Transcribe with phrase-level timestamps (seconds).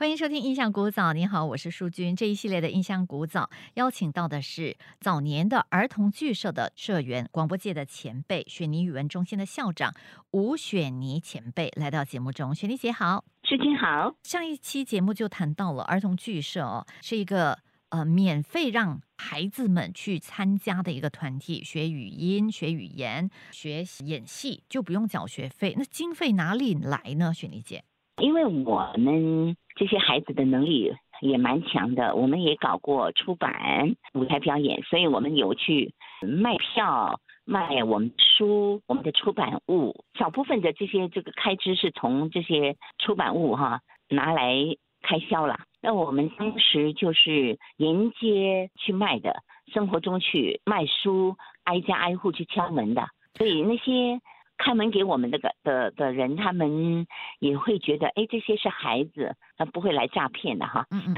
[0.00, 2.16] 欢迎收听《印象古早》，你好，我是淑君。
[2.16, 3.42] 这一系列的《印象古早》
[3.74, 9.92] 邀请到的是早年的儿童剧社的社员、广播界的前辈——雪妮语文中心的校长
[10.30, 12.54] 吴雪妮前辈来到节目中。
[12.54, 14.14] 雪妮姐好，淑君好。
[14.22, 17.58] 上一期节目就谈到了儿童剧社哦，是一个
[17.90, 25.74] 呃免费让孩子们去参加的一个团体，学语音、学语言、学演戏，就不用缴学费。
[25.76, 27.34] 那经费哪里来呢？
[27.34, 27.84] 雪妮姐？
[28.22, 30.92] 因为我们这些孩子的能力
[31.22, 40.04] 也蛮强的，我们也搞过出版、舞台表演，所以我们有去卖票、卖我们书、我们的出版物。
[40.18, 43.80] 小部分的这些这个开支是从这些出版物哈
[44.10, 44.52] 拿来
[45.00, 45.60] 开销了。
[45.80, 49.34] 那我们当时就是沿街去卖的，
[49.72, 53.08] 生活中去卖书，挨家挨户去敲门的，
[53.38, 54.20] 所以那些。
[54.62, 57.06] 开门给我们那个的的人，他们
[57.38, 60.86] 也会觉得，哎，这些是孩子，他不会来诈骗的哈。
[60.90, 61.14] 嗯嗯，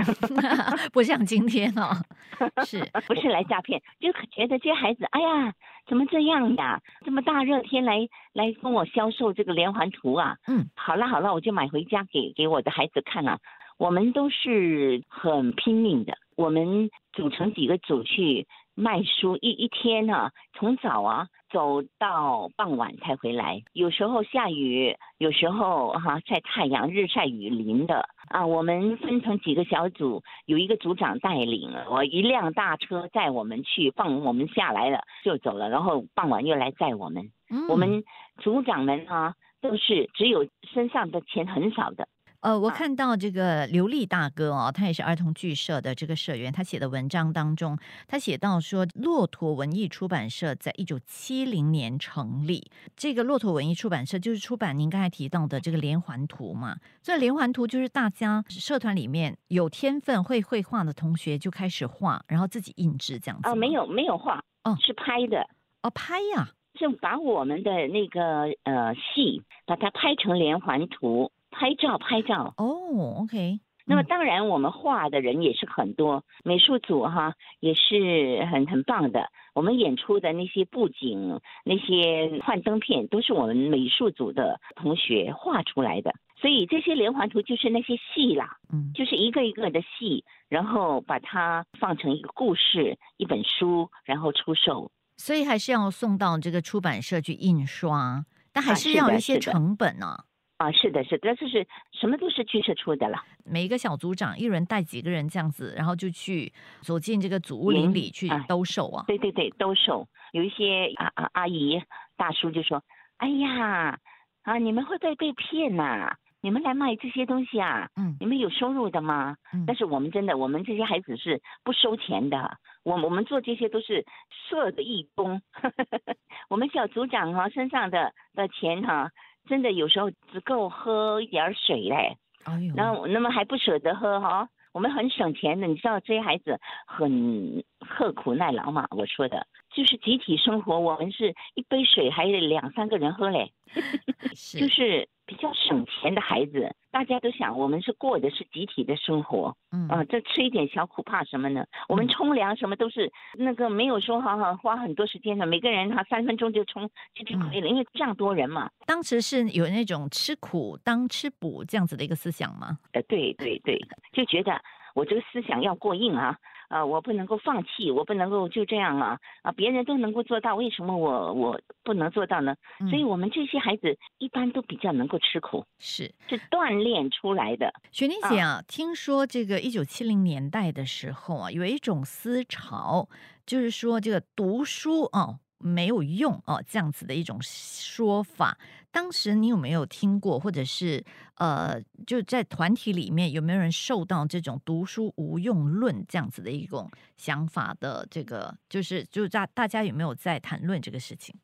[0.95, 1.91] 不像今天哦，
[2.65, 3.83] 是不是来诈骗？
[3.99, 5.53] 就觉得这些孩子，哎呀，
[5.89, 6.81] 怎么这样呀？
[7.05, 10.37] 这么大热天来来跟我销售这个连环图啊？
[10.47, 13.39] 嗯，好了好了，我就买回家给给我的孩子看啊。
[13.79, 18.47] 我们都是很拼命的，我们组成几个组去。
[18.75, 28.47] 卖书一一天呢，从早啊走到傍晚才回来，有时候下雨，有时候哈晒太阳，日晒雨淋的啊。
[28.47, 37.31] 我们分成几个小组，有一个组长带领，我一辆大车载我们去，放我们下来了就走了，然后傍晚又来载我们。
[37.69, 38.03] 我们
[38.39, 42.09] 组长们啊，都是只有身上的钱很少的。
[42.43, 63.49] 呃，我看到这个刘丽大哥哦，他也是儿童剧社的这个社员，他写的文章当中，他写到说，骆驼文艺出版社在一九七零年成立，这个骆驼文艺出版社就是出版您刚才提到的这个连环图嘛，这连环图就是大家社团里面有天分会绘画的同学就开始画，然后自己印制这样子。
[63.49, 65.49] 哦，没有没有画，哦，是拍的，
[65.83, 71.31] 哦，拍呀，是把我们的那个呃戏把它拍成连环图。
[71.53, 73.61] 拍照，拍照哦，OK。
[73.85, 79.29] 那么当然，我们画的人也是很多，美术组哈也是很很棒的。
[79.55, 86.15] 我们演出的那些布景、那些幻灯片，都是我们美术组的同学画出来的。
[86.41, 94.91] 所以这些连环图就是那些戏啦，嗯，就是一个一个的戏，然后把它放成一个故事、一本书，然后出售。
[95.17, 100.07] 所以还是要送到这个出版社去印刷，但还是要有一些成本呢。
[100.07, 100.25] 啊，
[100.71, 103.19] 是的，是的，就是什么都是剧社出的了。
[103.45, 106.53] 每一个小组长一人带几个人这样子，然后就去
[106.83, 109.05] 走进这个祖屋林里去兜售啊。
[109.09, 110.07] 对对对，兜售。
[110.33, 111.83] 有一些阿阿阿姨
[112.17, 112.83] 大叔就说
[113.19, 113.99] ：“哎呀，
[114.43, 116.15] 啊，你们会不会被骗呐？
[116.41, 117.89] 你们来卖这些东西啊？
[117.97, 119.37] 嗯，你们有收入的吗？
[119.53, 122.59] 嗯，但是我们真的，我们这些孩子是不收钱的。
[122.83, 124.05] 我我们做这些都是
[124.49, 125.41] 社的义工。
[126.49, 129.11] 我们小组长哈身上的的钱哈。”
[129.49, 134.49] 真的有时候只够喝一点水嘞，哎呦，那那么还不舍得喝哈？
[134.73, 138.87] 我们很省钱的，你知道这些孩子很刻苦耐劳嘛？
[138.91, 143.53] 我说的就是集体生活，我们是一杯水还得两三个人喝嘞，
[144.59, 145.09] 就是。
[145.33, 151.65] 比较省钱的孩子，大家都想我们是过的是集体的生活，嗯啊，这吃一点小苦怕什么呢？
[151.89, 158.71] 我们冲凉什么都是那个没有说好好花很多时间的，每个人他三分钟就冲就就可以了，因为这样多人嘛。
[158.85, 162.77] 当时是有那种吃苦当吃补这样子的一个思想吗？
[162.93, 163.81] 呃，对对对，
[164.13, 164.61] 就觉得
[164.95, 166.37] 我这个思想要过硬啊。
[166.73, 169.53] 啊，我不能够放弃，我不能够就这样啊啊！
[169.53, 172.57] 别人都能够做到，为什么我我不能做到呢？
[172.89, 177.71] 所以，我们这些孩子一般都比较能够吃苦，是是锻炼出来的。
[177.91, 183.07] 雪妮姐啊，听说这个一九七零年代的时候啊，有一种思潮，
[183.45, 185.41] 就是说这个读书哦。
[185.63, 188.59] 没有用哦，这样子的一种说法，
[188.91, 191.03] 当时你有没有听过，或者是
[191.37, 201.35] 呃，就在团体里面有没有人受到这种读书无用论这样子的一种想法的这个，就是就是大大家有没有在谈论这个事情？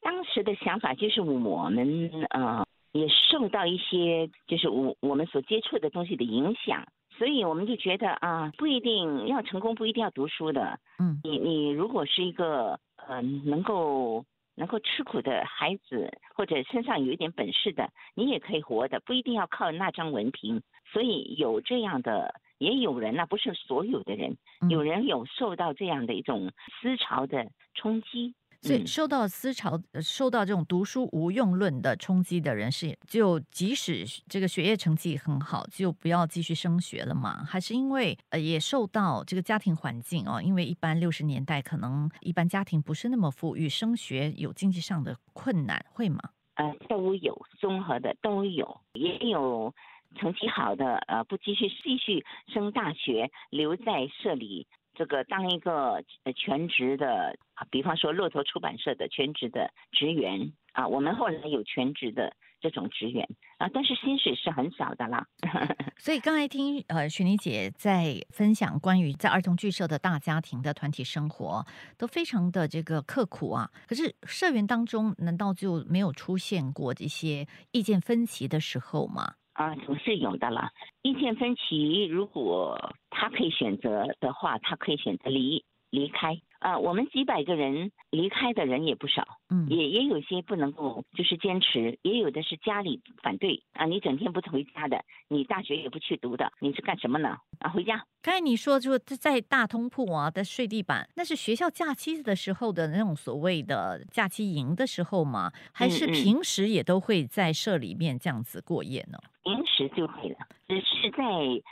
[0.00, 6.86] 当时的想法就是我们呃也受到一些就是我我们所接触的东西的影响，
[7.16, 12.78] 所以我们就觉得啊，不一定要成功，不一定要读书的，嗯，你你如果是一个。
[13.06, 14.24] 嗯，能够
[14.56, 20.62] 能够吃苦的孩子，或者身上有一点本事的，你也可以活的，不一定要靠那张文凭。
[20.92, 24.36] 所以有这样的，也有人呢，不是所有的人，
[24.68, 26.50] 有人有受到这样的一种
[26.80, 28.34] 思潮的冲击。
[28.60, 37.44] 所以受到思潮、受到这种读书无用论的冲击的人是，就即使这个学业成绩很好，就不要继续升学了嘛？
[37.44, 40.42] 还是因为呃也受到这个家庭环境哦？
[40.42, 46.18] 因为一般六十年代可能一般家庭不是那么富裕，升学有经济上的困难，会吗？
[46.54, 49.72] 呃，都有综合的都有，也有
[50.16, 54.66] 成绩好的呃不继续继续升大学，留在社里。
[54.94, 56.02] 这个当一个
[56.34, 65.26] 全职的啊，比方说骆驼出版社的全职的职员啊，我们后来有全职的这种职员啊，但是薪水是很少的啦。
[65.98, 71.66] 所以刚才听呃雪妮姐在分享关于在儿童剧社的大家庭的团体生活，
[71.96, 73.68] 都非常的这个刻苦啊。
[73.88, 79.34] 可是社员当中难道就没有出现过这些意见分歧的时候吗？
[79.54, 80.70] 啊，总是有的了。
[81.02, 86.40] 意见分歧，如果他可以选择的话，他可以选择离离开。
[86.58, 97.36] 啊，我们几百个人离开的人也不少，嗯，也也有些不能够就是坚持，也有的是家里反对啊，你整天不回家的，你大学也不去读的，你是干什么呢？
[97.60, 98.04] 啊，回家。
[98.20, 105.50] 刚才你说就在大通铺啊，的睡地板，那是学校假期的时候的那种所谓的假期营的时候吗？
[105.72, 109.18] 还是平时也都会在社里面这样子过夜呢？
[109.48, 110.36] 平时就可以了，
[110.68, 111.24] 只是在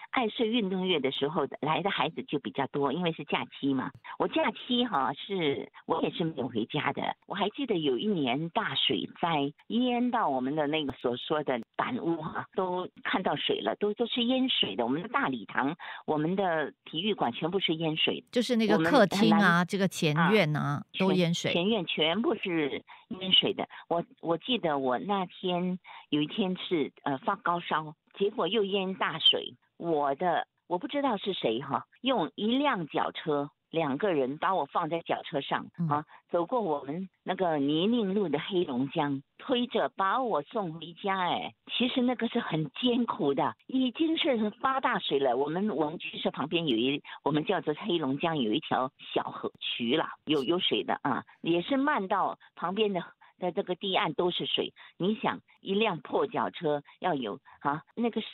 [0.08, 3.90] 爱睡运动月的时候来的孩子就比较多，因为是假期嘛。
[4.18, 7.14] 我假期哈是我也是没有回家的。
[7.26, 14.82] 我还记得有一年大水灾淹到我们的那个所说的板屋哈，都看到水了，都都是淹水的。
[14.82, 15.76] 我们的大礼堂，
[16.06, 22.82] 我们的体育馆全部是淹水，就是那个客厅啊，这个前院啊都淹水，前院全部是
[23.20, 23.68] 淹水的。
[23.88, 27.60] 我我记得我那天有一天是呃发高。
[27.68, 29.54] 烧，结果又淹大水。
[29.76, 41.18] 我的我不知道是谁哈，用一辆脚车，两个人把我放在脚车上啊，走过我们那个泥泞路的黑龙江，推着把我送回家。
[41.20, 45.36] 哎，其实那个是很艰苦的，已经是发大水了。
[45.36, 53.04] 我们我们剧社旁边有一，我们叫做黑龙江有一条小河渠了，有有水的啊，也是漫到旁边的。
[53.38, 58.26] 在这个堤岸都是水，你想一辆破脚车要有啊，那个是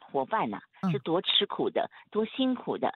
[0.00, 0.60] 伙伴呐，
[0.90, 2.92] 是多吃苦的，多辛苦的，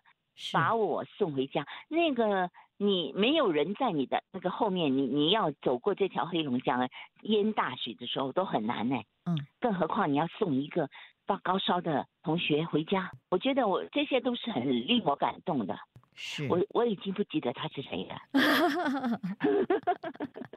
[0.52, 1.66] 把我送回家。
[1.88, 6.88] 那个你没有人在你的那个后面，你你要走过这条黑龙江
[7.22, 8.96] 淹大水的时候都很难呢。
[9.26, 10.88] 嗯，更何况你要送一个
[11.26, 15.76] 发高烧的同学回家，我觉得我这些都是很令我感动的。
[16.20, 18.16] 是我我已经不记得他是谁了。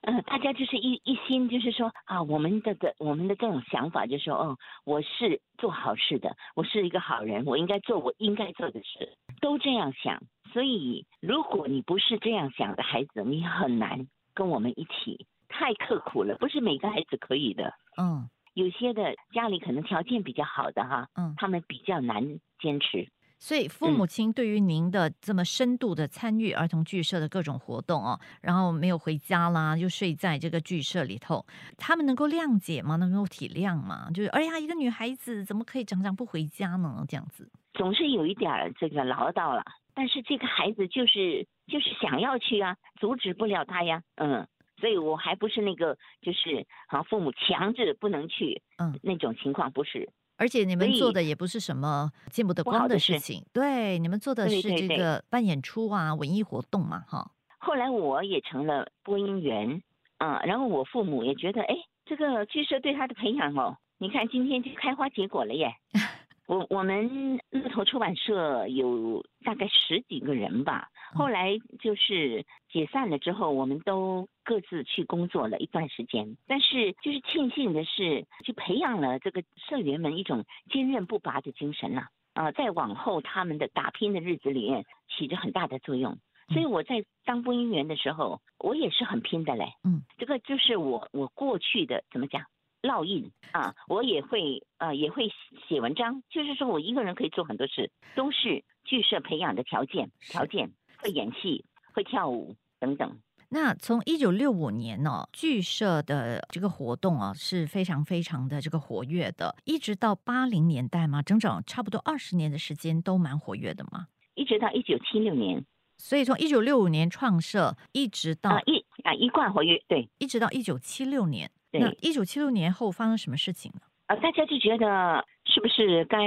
[0.01, 10.23] 嗯，大家就是一一心，就是说啊，我们的的我们的这种想法，就是说，哦，我是做好事的，我是一个好人，我应该做我应该做的事，都这样想。
[10.51, 17.71] 所以，如果你不是这样想的孩子，你很难跟我们一起，太刻苦了，不是每个孩子可以的。
[17.97, 23.07] 嗯，有些的家里可能条件比较好的哈，嗯，他们比较难坚持。
[23.43, 31.43] 所以父母亲对于您的这么深度的参与儿童剧社的各种活动哦，然后没有回家啦，又睡在这个剧社里头，
[31.75, 32.97] 他们能够谅解吗？
[32.97, 34.11] 能够体谅吗？
[34.13, 37.03] 就是哎呀，一个女孩子怎么可以常常不回家呢？
[37.07, 39.63] 这样子总是有一点这个唠叨了，
[39.95, 44.47] 但是这个孩子就是就是想要去啊，阻止不了他呀，嗯，
[44.79, 50.11] 所以我还不是那个就是啊父母强制不能去，嗯，那种情况不是。
[50.37, 57.31] 而且你们做的也不是什么见不得光的事情，对，你们做的是这个办演出啊，文艺活动嘛，哈。
[57.59, 59.81] 后来我也成了播音员，
[60.17, 65.71] 啊，然后我父母也觉得，哎，这个剧社对他的培养哦，你看今天就开花结果了耶。
[66.47, 76.37] 我我们乐头出版社有大概十几个人吧，后来就是解散了之后，我们都各自去工作了一段时间。
[76.47, 86.17] 但是就是庆幸的是，就培养了这个社员们一种坚韧不拔的精神了啊，在往后他们的打拼的日子里面起着很大的作用。
[86.49, 89.73] 所以我在当播音员的时候，我也是很拼的嘞。
[89.83, 92.43] 嗯，这个就是我我过去的怎么讲？
[92.81, 95.29] 烙印啊，我也会呃，也会
[95.67, 96.23] 写文章。
[96.31, 100.09] 就是说我一个人可以做很多事，都是剧社培养的条件。
[100.19, 103.19] 条件会演戏，会跳舞等等。
[103.53, 114.07] 那从一九六五年呢，剧社的这个活动啊是非常非常的这个活跃的，一直到八零年代嘛，整整差不多二十年的时间都蛮活跃的嘛。
[114.35, 115.65] 一直到一九七六年，
[115.97, 121.51] 所以从一九六五年创设，一直到啊一啊一贯活跃，对，一直到一九七六年。
[121.73, 123.81] 那一九七六年后发生什么事情呢？
[124.05, 126.17] 啊，大家就觉得是不是该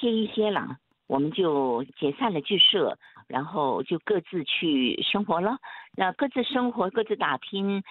[0.00, 0.76] 歇一歇了？
[1.08, 2.96] 我们就解散了剧社，
[3.32, 5.56] 然后就各自去生活了。
[5.96, 7.82] 那各自生活，各自打拼，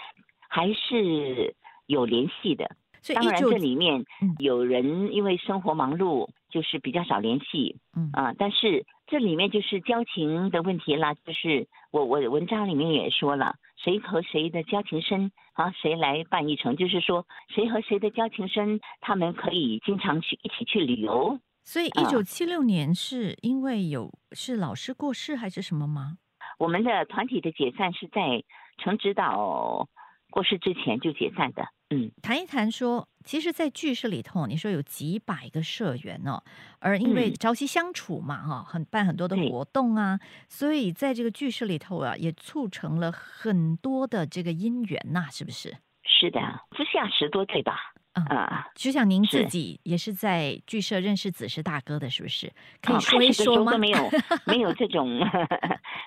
[0.48, 1.55] 还是
[1.88, 2.69] 有联系的。
[3.15, 4.05] 当然，这里面
[4.38, 7.77] 有人因为生活忙碌，就是比较少联系。
[7.98, 11.15] 嗯啊，但是这里面就是交情的问题啦。
[11.25, 16.75] 就是我我文章里面也说了，谁和谁的交情深啊，谁来办一程？
[16.75, 21.39] 就是说，谁和谁的交情深，他们可以经常去一起去旅游。
[21.63, 26.18] 所以，一九七六年是因为有是老师过世还是什么吗？
[26.58, 28.44] 我们的团体的解散是在
[28.77, 29.88] 陈指导
[30.30, 31.63] 过世之前就解散的。
[31.89, 36.41] 嗯，谈一谈说，其实，在剧社里头，你说有几百个社员哦，
[36.80, 45.77] 而因为朝夕相处嘛，哈，很办很多的活动啊，所以在这个剧社里头啊，也促成了很多的这个姻缘呐，是不是？
[46.03, 46.39] 是的，
[46.70, 47.94] 不下十多对吧？
[48.13, 52.51] 啊，就像您自己也是在剧社认识子时大哥的，是不是？
[52.82, 53.77] 可以说一说吗？
[53.77, 54.10] 没有，
[54.46, 55.20] 没有 这种，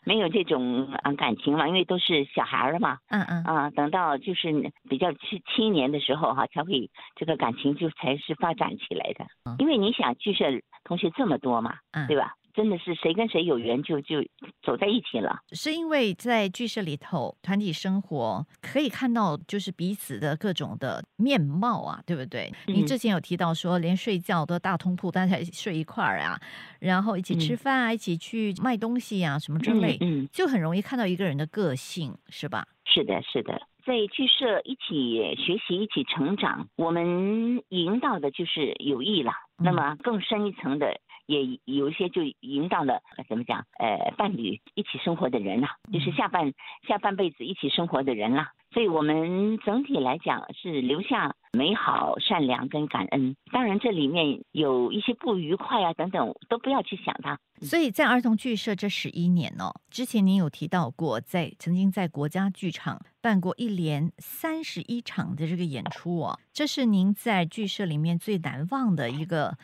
[0.05, 2.99] 没有这种啊感情嘛，因为都是小孩儿嘛。
[3.09, 3.45] 嗯嗯。
[3.45, 9.25] 啊，等到就是比较七七年的时候哈，才会这个感情就才是发展起来的。
[9.59, 10.45] 因为你想剧社
[10.85, 12.35] 同学这么多嘛，对吧？
[12.55, 14.23] 真的是谁跟谁有缘就就
[14.63, 22.53] 走在一起了，是因为在剧社里头团体生活可以看到就是彼此的各种的面貌啊，对不对？
[22.69, 26.39] 你之前有提到说连睡觉都大通铺，大家睡一块儿啊，
[26.79, 32.65] 然后一起吃饭啊，一起去卖东西啊，什么之类，嗯，就很容易看到一个人的个性，是吧？
[32.87, 39.33] 是的，是的，在剧社一起学习、一起成长，我们营造的就是友谊了。
[39.57, 41.01] 那么更深一层的。
[41.27, 43.65] 也有一些就引导了怎么讲？
[43.79, 46.53] 呃，伴侣一起生活的人呐，就是下半
[46.87, 48.53] 下半辈子一起生活的人啦。
[48.73, 53.37] 所以我们整体来讲是留下美好、善良跟感恩。
[53.53, 57.39] 当然这里面有一些不愉快啊等等，都不要去想它。
[57.61, 69.57] 所以在儿童剧社这十一年哦，之前您有提到过，在曾经在国家剧场办过一连三十一场的这个演出哦，这是您在剧社里面最难忘的一个。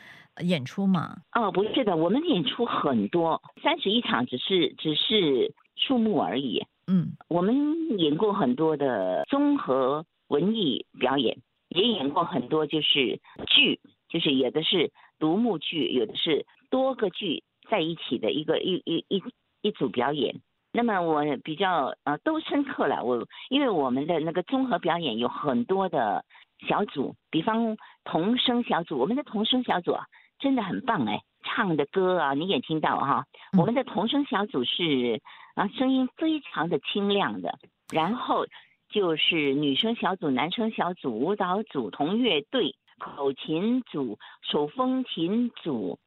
[0.42, 1.16] 演出吗？
[1.34, 6.64] 哦，不是的，我们演出很多，三十一场只是只是数目而已。
[6.86, 19.22] 嗯，我们演过很多的综合文艺表演，也演过很多就是剧，就是有的是独幕剧，有的是多个剧在一起的一个一一一
[19.62, 20.40] 一组表演。
[20.72, 26.24] 那么我比较呃都深刻了，我因为我们的那个综合表演有很多的
[26.68, 30.04] 小组，比方童声小组，我们的童声小组啊。
[30.40, 33.24] 真的很棒哎，唱的歌啊你也听到哈。
[33.56, 35.20] 我们的童声小组是
[35.54, 37.58] 啊，声音非常的清亮的。
[37.92, 38.46] 然后
[38.88, 45.98] 就是女生小组、男生小组、舞蹈组、同乐队、口琴组、手风琴组、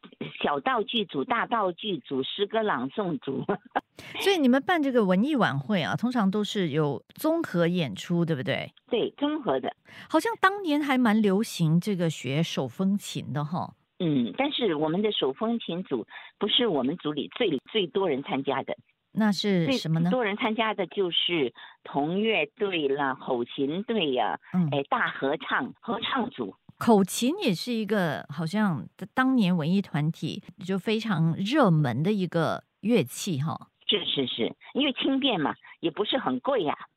[0.41, 3.45] 小道具组、大道具组、诗歌朗诵组。
[4.21, 8.71] 所以你们办这个文艺晚会啊，通常都是有综合演出，对不对？
[8.89, 9.75] 对，综合的。
[10.09, 13.73] 好像当年还蛮流行这个学手风琴的哈。
[14.03, 16.05] 嗯，但是我们的手风琴组
[16.37, 18.75] 不是我们组里最最多人参加的，
[19.13, 20.09] 那是什么呢？
[20.09, 26.53] 多人参加的就是同乐队啦、口琴队呀，嗯哎，大合唱合唱组。
[26.79, 33.69] 口琴也是一个好像当年文艺团体就非常热门的一个乐器哈。
[33.87, 36.73] 是是是，因为轻便嘛，也不是很贵呀。
[36.73, 36.92] 啊，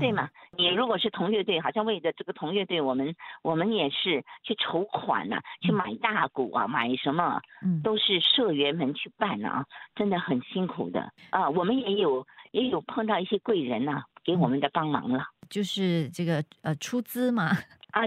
[0.00, 0.28] 对嘛？
[0.56, 11.48] 你如果是同乐队，好像为了这个同乐队，我们我们也是去筹款呐，去买大鼓啊，买什么，嗯，都是社员们去办啊，真的很辛苦的啊。
[11.50, 17.50] 我们也有也有碰到一些贵人呐，给我们的帮忙了，就是这个呃出资嘛
[17.92, 18.02] 啊，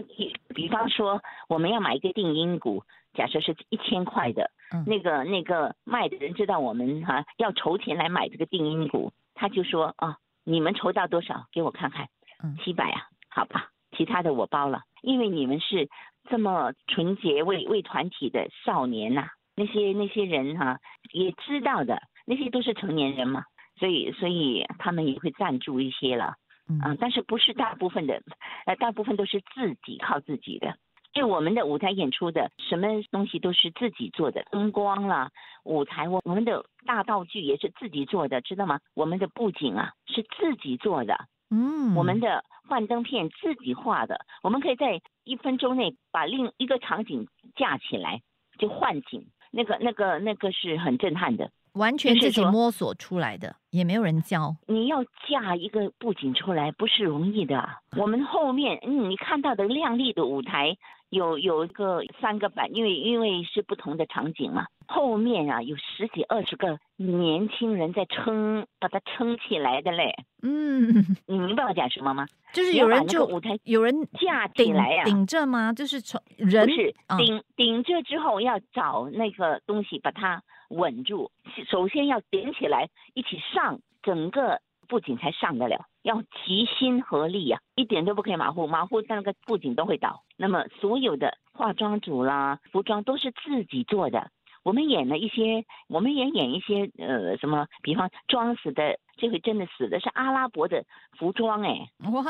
[0.56, 2.84] 比方说我们要买一个定音鼓，
[3.14, 4.50] 假设是一千块的，
[4.88, 10.18] 那个那个卖的人知道我们哈要筹钱来买这个定音鼓，他就说啊。
[10.46, 11.48] 你们筹到多少？
[11.52, 12.08] 给我看看。
[12.44, 14.82] 嗯，七百啊，好吧，其他的我包了。
[15.02, 15.90] 因为你们是
[16.30, 20.80] 这么纯洁为为团体的少年呐，那些那些人哈
[21.12, 23.44] 也知道的，那些都是成年人嘛，
[23.80, 26.36] 所以所以他们也会赞助一些了。
[26.68, 28.22] 嗯，但是不是大部分的，
[28.66, 30.76] 呃，大部分都是自己靠自己的。
[31.14, 35.30] 因为我们的舞台演出的什么东西都是自己做的，灯光啦，
[35.64, 38.82] 舞台我我们的大道具也是自己做的，知道吗？
[38.96, 48.22] 我们的布景啊是自己做的，嗯，我们的幻灯片自己画的，我们可以在一分钟内把另一个场景架起来
[48.58, 51.52] 就换景，那个那个那个是很震撼的。
[51.74, 54.56] 完全自己摸索出来的，也没有人教。
[54.66, 57.68] 你要架一个布景出来不是容易的。
[57.98, 60.78] 我们后面，嗯，你看到的亮丽的舞台，
[61.10, 64.68] 有有一个三个板，因为因为是不同的场景嘛。
[64.88, 70.16] 后面啊有十几二十个年轻人在撑，把它撑起来的嘞。
[70.42, 70.88] 嗯，
[71.26, 72.28] 你明白我讲什么吗？
[72.54, 75.74] 就是有人就舞台有人架起来呀，顶着吗？
[75.74, 81.32] 就是从人是顶顶着之后要找那个东西把它稳住，
[81.70, 85.86] 首先要顶起来一起上，整个布景才上得了。
[86.04, 90.22] 要齐心合力呀，一点都不可以马虎，马虎那个布景都会倒。
[90.38, 94.30] 那么所有的化妆组啦、服装都是自己做的。
[94.66, 100.84] 我们演了一些，我们也演一些呃什么，比方装死的，这回真的死的是阿拉伯的
[101.20, 102.24] 服装哎，哇，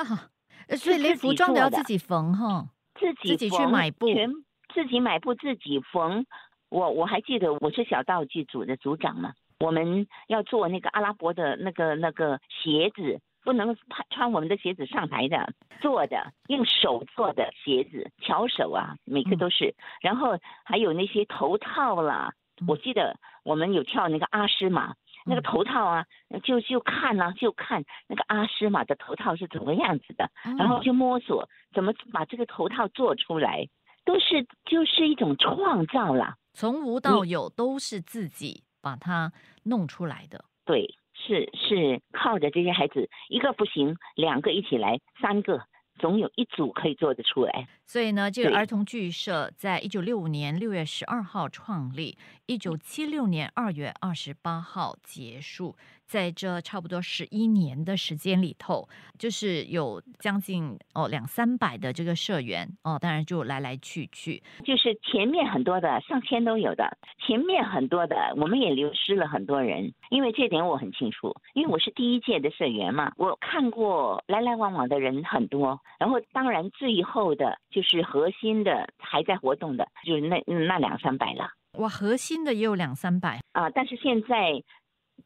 [0.75, 2.68] 所以连服装都要自己缝哈，
[3.00, 4.30] 自己自己去买布，全
[4.74, 6.25] 自己买布自己缝。
[6.68, 13.22] 我我还记得我是小道具组的组长嘛，我们要做那个阿拉伯的那个那个鞋子。
[13.46, 19.75] 不能穿穿我们的鞋子上台的，做的用手做的鞋子，巧手啊，每个都是。
[20.02, 22.34] 然后还有那些头套啦，
[22.68, 26.06] 我记得我们有跳那个阿诗玛，那个头套啊，
[26.44, 33.70] 就就看啊，就看那个阿诗玛的头套是怎么样子的，然后就摸索怎么把这个头套做出来，
[34.04, 36.36] 都是就是一种创造啦。
[36.54, 39.32] 从无到有都是自己把它
[39.66, 40.96] 弄出来的，对。
[41.25, 45.62] 是是靠着这些孩子，一个不行，两个一起来，三个
[45.98, 47.67] 总有一组可以做得出来。
[47.86, 55.75] 所以呢，这个儿童剧社在一九六五年六月十二号创立，一九七六年二月二十八号结束。
[56.08, 58.88] 在这差不多十一年的时间里头，
[59.18, 81.50] 就是有将近哦两三百的这个社员哦，当然就来来去去，就是前面很多的上千都有的，前面很多的我们也流失了很多人，因为这点我很清楚，因为我是第一届的社员嘛，我看过来来往往的人很多，然后当然最后的就是核心的还在活动的，就是那那两三百了。
[81.74, 84.63] 哇，核心的也有两三百啊，但是现在。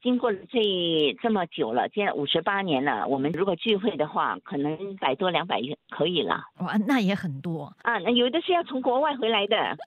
[0.01, 0.59] 经过了这
[1.21, 3.05] 这么久了，现在五十八年了。
[3.07, 6.41] 我们如果聚会的话，可能百多两百可以了。
[6.59, 7.97] 哇，那也很多啊！
[7.99, 9.77] 那有的是要从国外回来的，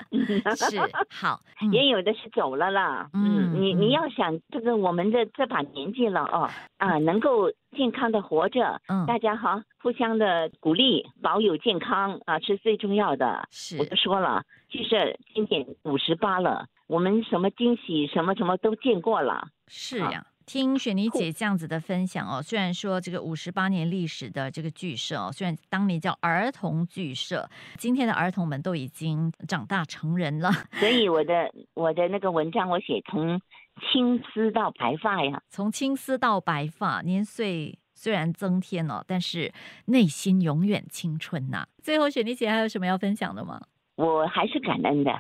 [0.55, 0.79] 是
[1.11, 1.41] 好，
[1.71, 3.09] 也有的是走了啦。
[3.15, 13.47] 嗯，你你要想这个我们的这把年纪了哦，啊，能够健康的活着，嗯，大家好，互相的鼓励，保有健康啊，是最重要的。
[13.51, 16.67] 是，我都说了，就是今年五十八了。
[16.93, 19.49] 我们什么惊喜，什么什么都见过了。
[19.67, 22.43] 是呀，听雪妮姐这样子的分享哦。
[22.43, 30.51] 虽然说这个五十八年历史的这个剧社哦，虽然当年叫儿童剧社，今天的儿童们都已经长大成人了。
[30.73, 33.41] 所以我的我的那个文章我写从
[33.91, 39.51] 青丝到白发呀，从青丝到白发，年岁虽然增添了，但是
[39.87, 41.67] 内心永远青春呐。
[41.83, 43.63] 最后，雪妮姐还有什么要分享的吗？
[43.97, 45.11] 我还是感恩的。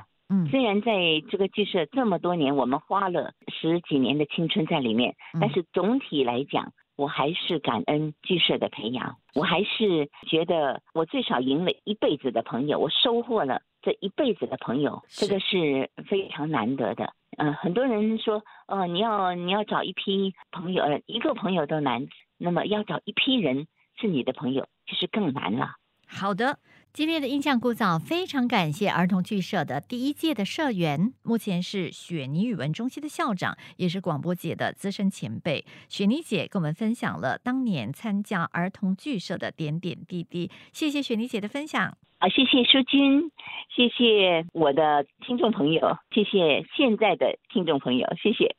[0.51, 0.93] 虽然在
[1.31, 9.17] 这个剧社这么多年，我们花了十几年的青春在里面，但是总体来讲，我还是感恩剧社的培养。
[9.35, 17.13] 我还是觉得，我最少赢了一辈子的朋友，我收获了这一辈子的朋友，这个是非常难得的。
[17.39, 22.07] 嗯，很多人说，哦，你要你要找一批朋友，一个朋友都难，
[22.39, 23.67] 那么要找一批人
[23.99, 25.77] 是你的朋友，其实更难了。
[26.07, 26.59] 好的。
[26.95, 35.65] 今天的印象古早，非常感谢儿童剧社的第一届的社员，目前是雪妮语文中心的校长，也是广播界的资深前辈。
[35.89, 41.97] 雪妮姐跟我们分享了当年参加儿童剧社的点点滴滴，谢谢雪妮姐的分享。
[42.19, 43.33] 啊，谢谢淑君，
[43.75, 48.55] 谢谢我的听众朋友，谢谢现在的听众朋友，谢谢。